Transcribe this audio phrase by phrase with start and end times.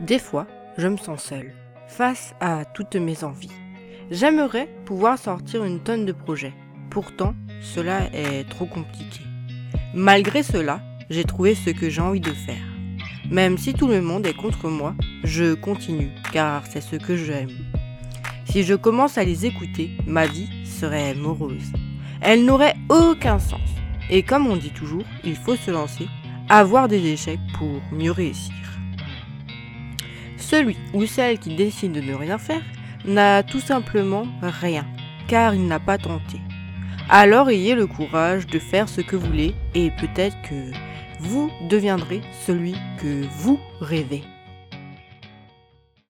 [0.00, 0.46] Des fois,
[0.76, 1.52] je me sens seul,
[1.88, 3.50] face à toutes mes envies.
[4.12, 6.54] J'aimerais pouvoir sortir une tonne de projets.
[6.88, 9.20] Pourtant, cela est trop compliqué.
[9.94, 10.80] Malgré cela,
[11.10, 12.62] j'ai trouvé ce que j'ai envie de faire.
[13.28, 17.50] Même si tout le monde est contre moi, je continue, car c'est ce que j'aime.
[18.44, 21.72] Si je commence à les écouter, ma vie serait morose.
[22.20, 23.68] Elle n'aurait aucun sens.
[24.10, 26.06] Et comme on dit toujours, il faut se lancer,
[26.48, 28.54] avoir des échecs pour mieux réussir.
[30.38, 32.62] Celui ou celle qui décide de ne rien faire
[33.04, 34.86] n'a tout simplement rien,
[35.26, 36.38] car il n'a pas tenté.
[37.10, 40.70] Alors ayez le courage de faire ce que vous voulez et peut-être que
[41.20, 44.22] vous deviendrez celui que vous rêvez.